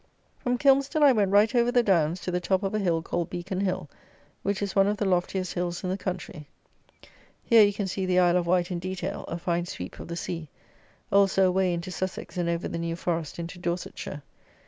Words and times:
From 0.39 0.57
Kilmston 0.57 1.03
I 1.03 1.11
went 1.11 1.29
right 1.29 1.53
over 1.53 1.71
the 1.71 1.83
downs 1.83 2.21
to 2.21 2.31
the 2.31 2.39
top 2.41 2.63
of 2.63 2.73
a 2.73 2.79
hill 2.79 3.03
called 3.03 3.29
Beacon 3.29 3.59
Hill, 3.61 3.87
which 4.41 4.63
is 4.63 4.75
one 4.75 4.87
of 4.87 4.97
the 4.97 5.05
loftiest 5.05 5.53
hills 5.53 5.83
in 5.83 5.91
the 5.91 5.95
country. 5.99 6.47
Here 7.43 7.61
you 7.61 7.71
can 7.71 7.85
see 7.85 8.07
the 8.07 8.17
Isle 8.17 8.37
of 8.37 8.47
Wight 8.47 8.71
in 8.71 8.79
detail, 8.79 9.25
a 9.27 9.37
fine 9.37 9.67
sweep 9.67 9.99
of 9.99 10.07
the 10.07 10.15
sea; 10.17 10.49
also 11.11 11.47
away 11.47 11.71
into 11.71 11.91
Sussex, 11.91 12.35
and 12.35 12.49
over 12.49 12.67
the 12.67 12.79
New 12.79 12.95
Forest 12.95 13.37
into 13.37 13.59
Dorsetshire. 13.59 14.23